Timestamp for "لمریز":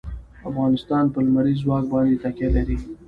1.25-1.57